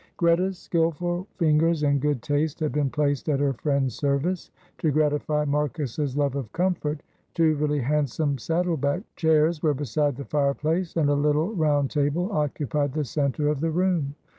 [0.17, 4.49] Greta's skilful fingers and good taste had been placed at her friend's service.
[4.79, 7.03] To gratify Marcus's love of comfort
[7.35, 12.31] two really handsome saddle back chairs were beside the fireplace, and a little round table
[12.31, 14.15] occupied the centre of the room.